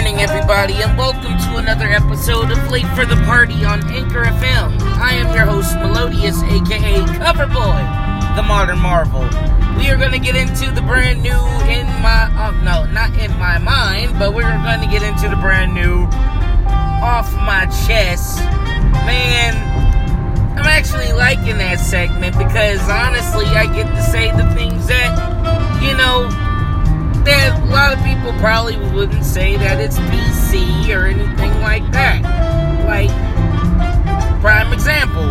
[0.00, 4.80] morning, everybody, and welcome to another episode of Late for the Party on Anchor FM.
[4.96, 9.20] I am your host, Melodious, aka Coverboy, the Modern Marvel.
[9.76, 11.36] We are going to get into the brand new
[11.68, 15.36] in my, uh, no, not in my mind, but we're going to get into the
[15.36, 16.04] brand new
[17.04, 18.38] off my chest.
[19.04, 19.52] Man,
[20.58, 25.12] I'm actually liking that segment because honestly, I get to say the things that,
[25.82, 26.49] you know,
[27.24, 32.22] that a lot of people probably wouldn't say that it's PC or anything like that.
[32.86, 33.10] Like,
[34.40, 35.28] prime example.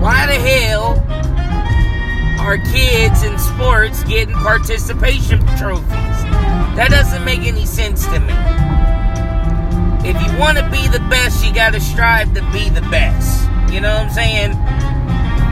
[0.00, 1.04] Why the hell
[2.40, 6.20] are kids in sports getting participation trophies?
[6.76, 8.34] That doesn't make any sense to me.
[10.08, 13.48] If you want to be the best, you got to strive to be the best.
[13.70, 14.50] You know what I'm saying?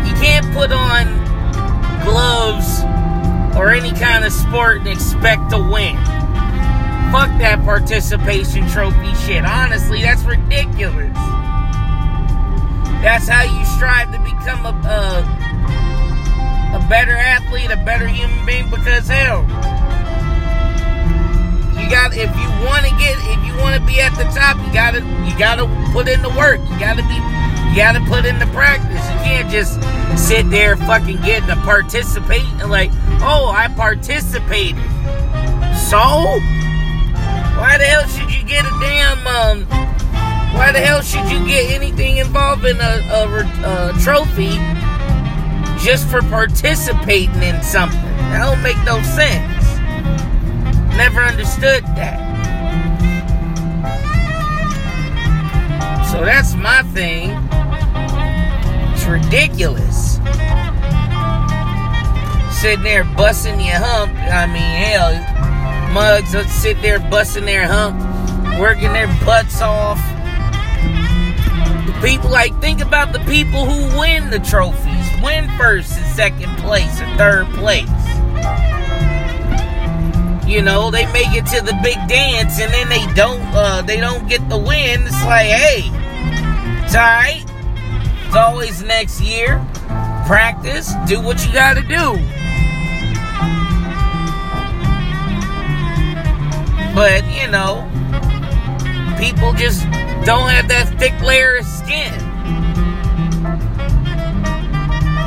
[0.08, 1.17] You can't put on
[3.58, 5.96] or any kind of sport and expect to win.
[7.10, 9.44] Fuck that participation trophy shit.
[9.44, 11.12] Honestly, that's ridiculous.
[13.02, 15.24] That's how you strive to become a, a,
[16.76, 18.70] a better athlete, a better human being.
[18.70, 19.42] Because hell,
[21.74, 24.56] you got if you want to get if you want to be at the top,
[24.64, 26.60] you gotta you gotta put in the work.
[26.70, 27.18] You gotta be
[27.70, 29.02] you gotta put in the practice.
[29.10, 29.80] You can't just
[30.18, 32.90] sit there fucking getting to participate like,
[33.20, 34.82] oh, I participated.
[35.88, 35.98] So?
[37.58, 39.64] Why the hell should you get a damn, um,
[40.54, 43.26] why the hell should you get anything involving a, a,
[43.64, 44.58] a trophy
[45.82, 48.00] just for participating in something?
[48.30, 49.66] That don't make no sense.
[50.96, 52.28] Never understood that.
[56.10, 57.30] So that's my thing.
[58.94, 60.07] It's ridiculous.
[62.60, 64.12] Sitting there busting your hump.
[64.16, 67.96] I mean, hell, mugs would sit there busting their hump,
[68.58, 69.98] working their butts off.
[71.86, 76.56] The people, like, think about the people who win the trophies, win first and second
[76.58, 77.88] place and third place.
[80.44, 84.00] You know, they make it to the big dance and then they don't, uh, they
[84.00, 85.02] don't get the win.
[85.02, 85.82] It's like, hey,
[86.84, 87.44] it's alright.
[88.26, 89.64] It's always next year.
[90.26, 90.92] Practice.
[91.06, 92.18] Do what you gotta do.
[96.98, 97.86] But, you know,
[99.20, 99.84] people just
[100.26, 102.12] don't have that thick layer of skin.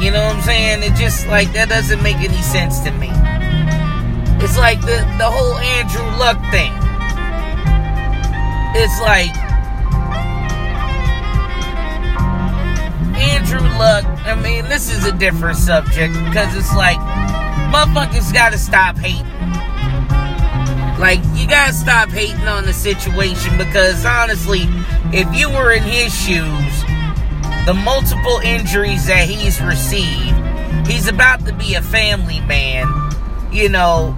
[0.04, 0.84] You know what I'm saying?
[0.84, 3.08] It just like that doesn't make any sense to me.
[4.44, 6.76] It's like the, the whole Andrew Luck thing.
[8.76, 9.32] It's like
[13.16, 16.98] Andrew Luck, I mean, this is a different subject because it's like
[17.72, 19.32] motherfuckers gotta stop hating.
[21.02, 24.68] Like, you gotta stop hating on the situation because honestly,
[25.12, 26.84] if you were in his shoes,
[27.66, 30.38] the multiple injuries that he's received,
[30.86, 32.86] he's about to be a family man.
[33.52, 34.12] You know,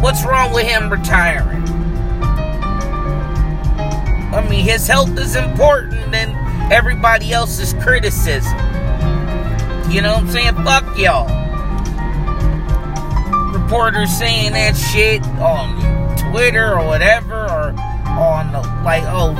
[0.00, 1.62] what's wrong with him retiring?
[4.32, 6.30] I mean, his health is important than
[6.72, 8.56] everybody else's criticism.
[9.90, 10.54] You know what I'm saying?
[10.64, 11.41] Fuck y'all.
[13.72, 15.74] Saying that shit on
[16.30, 17.74] Twitter or whatever, or
[18.06, 19.32] on the, like, oh,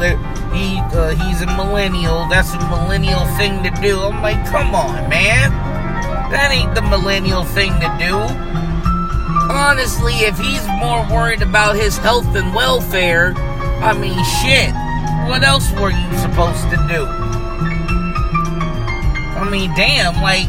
[0.55, 2.27] he uh, he's a millennial.
[2.29, 4.01] That's a millennial thing to do.
[4.01, 5.51] I'm like, come on, man.
[6.33, 8.17] That ain't the millennial thing to do.
[9.53, 14.73] Honestly, if he's more worried about his health and welfare, I mean, shit.
[15.29, 17.05] What else were you supposed to do?
[19.37, 20.49] I mean, damn, like,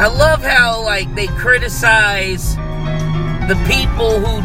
[0.00, 2.56] I love how, like, they criticize
[3.50, 4.40] the people who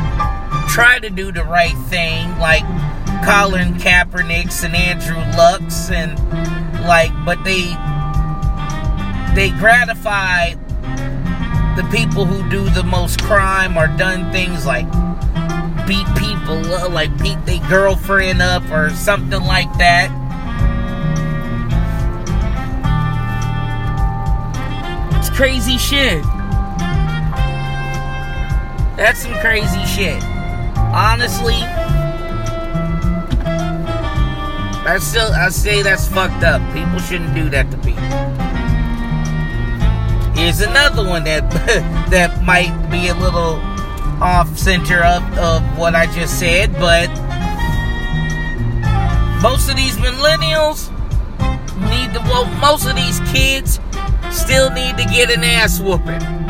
[0.68, 2.64] try to do the right thing, like
[3.24, 6.18] Colin Kaepernicks and Andrew Lucks, and,
[6.88, 7.66] like, but they,
[9.36, 10.56] they gratify
[11.76, 14.92] the people who do the most crime or done things like
[15.86, 20.10] beat people up, like beat their girlfriend up or something like that.
[25.20, 26.26] It's crazy shit.
[28.98, 30.24] That's some crazy shit.
[30.94, 31.56] Honestly,
[34.88, 36.62] I still I say that's fucked up.
[36.74, 38.02] People shouldn't do that to people.
[40.36, 41.50] Here's another one that
[42.10, 43.60] that might be a little
[44.22, 47.10] off center of, of what I just said, but
[49.42, 50.90] most of these millennials
[51.90, 53.80] need to, well, most of these kids
[54.32, 56.45] still need to get an ass whooping.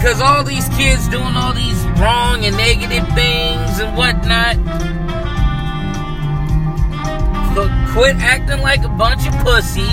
[0.00, 4.56] Because all these kids doing all these wrong and negative things and whatnot,
[7.54, 9.84] but quit acting like a bunch of pussies.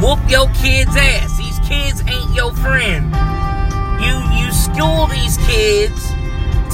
[0.00, 1.36] Whoop your kid's ass.
[1.36, 3.12] These kids ain't your friend.
[4.00, 6.08] You you school these kids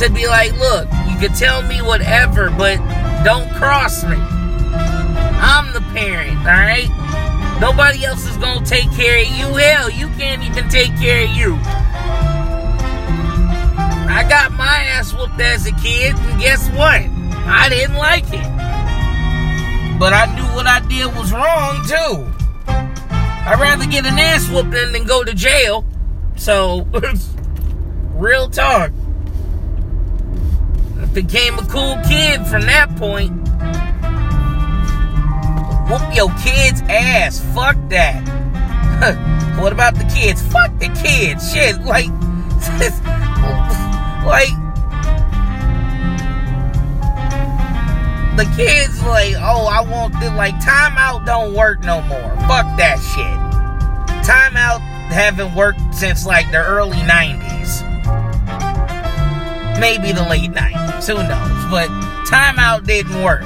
[0.00, 2.76] to be like, look, you can tell me whatever, but
[3.24, 4.16] don't cross me.
[4.16, 6.90] I'm the parent, alright?
[7.60, 9.52] Nobody else is gonna take care of you.
[9.56, 11.58] Hell, you can't even take care of you.
[14.10, 17.02] I got my ass whooped as a kid, and guess what?
[17.46, 19.98] I didn't like it.
[19.98, 22.38] But I knew what I did was wrong too.
[22.68, 25.84] I'd rather get an ass whooping than go to jail.
[26.36, 26.86] So,
[28.14, 28.92] real talk.
[31.00, 33.32] I became a cool kid from that point.
[35.88, 37.40] Whoop your kid's ass.
[37.54, 38.20] Fuck that.
[39.60, 40.42] what about the kids?
[40.52, 41.52] Fuck the kids.
[41.52, 42.08] Shit, like,
[44.28, 44.54] like,
[48.38, 52.36] the kids like, oh, I want the like timeout don't work no more.
[52.46, 53.36] Fuck that shit.
[54.24, 54.78] Timeout
[55.10, 57.82] haven't worked since like the early 90s.
[59.80, 61.70] Maybe the late 90s, who knows?
[61.70, 61.88] But
[62.28, 63.42] timeout didn't work.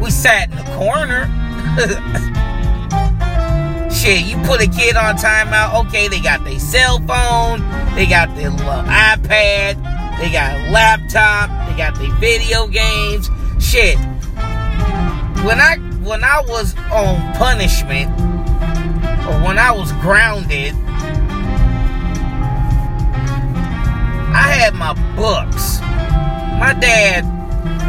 [0.00, 1.30] We sat in the corner.
[3.90, 7.62] Shit, you put a kid on timeout, okay, they got their cell phone,
[7.94, 13.30] they got their little iPad, they got a laptop, they got their video games.
[13.58, 13.98] Shit.
[15.44, 18.10] When I when I was on punishment,
[19.26, 20.74] or when I was grounded,
[24.34, 25.80] I had my books.
[26.58, 27.24] My dad,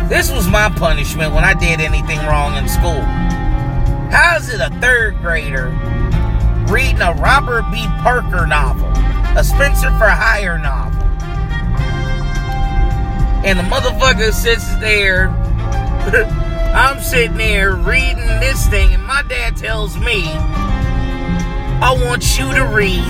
[0.10, 3.02] this was my punishment when I did anything wrong in school.
[4.12, 5.70] How is it a third grader
[6.68, 7.86] reading a Robert B.
[8.02, 8.92] Parker novel,
[9.36, 11.02] a Spenser for Hire novel?
[13.46, 15.30] And the motherfucker sits there.
[16.76, 20.24] I'm sitting there reading this thing, and my dad tells me,
[21.82, 23.04] I want you to read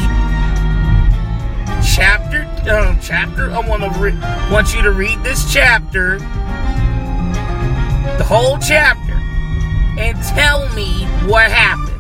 [1.96, 3.52] chapter, um, chapter.
[3.52, 4.20] I want to re-
[4.52, 6.20] want you to read this chapter,
[8.18, 9.14] the whole chapter,
[10.00, 11.92] and tell me what happened.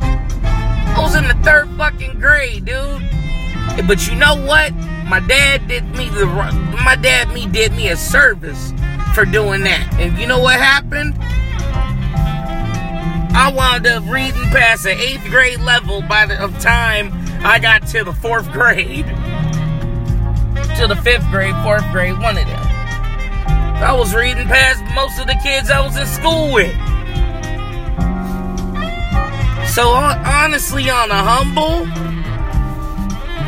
[0.00, 3.15] I was in the third fucking grade, dude.
[3.84, 4.72] But you know what?
[5.06, 6.26] My dad did me the
[6.84, 8.72] my dad me did me a service
[9.14, 9.94] for doing that.
[10.00, 11.14] And you know what happened?
[13.36, 17.12] I wound up reading past the eighth grade level by the of time
[17.44, 19.06] I got to the fourth grade.
[20.76, 22.66] To the fifth grade, fourth grade, one of them.
[23.78, 26.74] I was reading past most of the kids I was in school with.
[29.68, 31.86] So honestly, on a humble,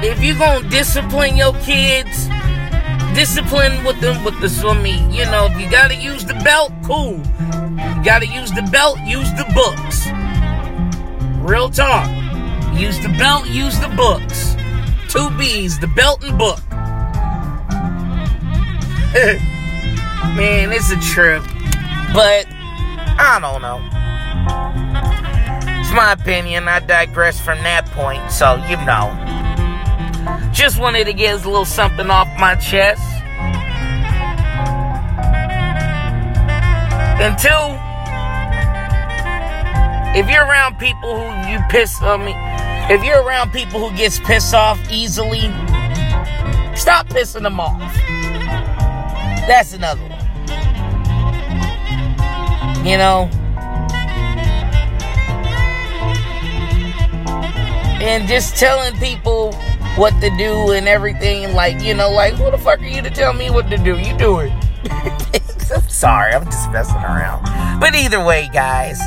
[0.02, 2.28] if you're gonna discipline your kids,
[3.14, 5.10] discipline with them with the swimming.
[5.10, 7.16] You know, if you gotta use the belt, cool.
[7.16, 10.06] You gotta use the belt, use the books.
[11.40, 12.08] Real talk.
[12.78, 14.54] Use the belt, use the books.
[15.08, 16.60] Two B's, the belt and book.
[20.36, 21.42] Man, it's a trip.
[22.14, 22.46] But
[23.18, 23.80] I don't know.
[25.80, 26.68] It's my opinion.
[26.68, 29.27] I digress from that point, so you know.
[30.52, 33.02] Just wanted to get a little something off my chest.
[37.20, 37.48] And two,
[40.18, 42.32] if you're around people who you piss on me,
[42.90, 45.40] if you're around people who gets pissed off easily,
[46.74, 47.78] stop pissing them off.
[49.46, 50.18] That's another one.
[52.86, 53.28] You know?
[58.00, 59.52] And just telling people
[59.98, 63.10] what to do and everything, like, you know, like, who the fuck are you to
[63.10, 63.98] tell me what to do?
[63.98, 64.52] You do it.
[65.90, 67.80] Sorry, I'm just messing around.
[67.80, 68.98] But either way, guys,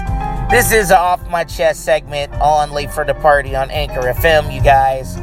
[0.52, 4.62] this is off my chest segment on Late for the Party on Anchor FM, you
[4.62, 5.16] guys.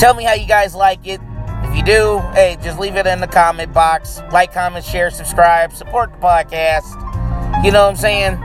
[0.00, 1.20] Tell me how you guys like it.
[1.64, 4.22] If you do, hey, just leave it in the comment box.
[4.32, 6.94] Like, comment, share, subscribe, support the podcast.
[7.62, 8.38] You know what I'm saying?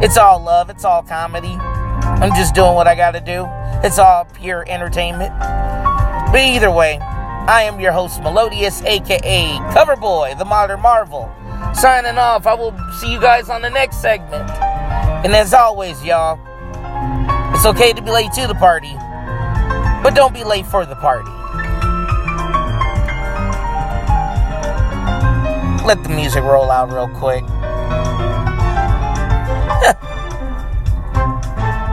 [0.00, 1.56] It's all love, it's all comedy.
[1.58, 3.48] I'm just doing what I gotta do.
[3.84, 5.38] It's all pure entertainment.
[5.38, 11.30] But either way, I am your host, Melodious, aka Coverboy, the Modern Marvel.
[11.74, 12.46] Signing off.
[12.46, 14.48] I will see you guys on the next segment.
[15.22, 16.40] And as always, y'all,
[17.54, 18.94] it's okay to be late to the party,
[20.02, 21.28] but don't be late for the party.
[25.84, 27.44] Let the music roll out real quick.